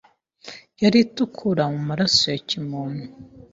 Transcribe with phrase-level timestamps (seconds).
[0.81, 3.05] yari itukura namaraso ya kimuntu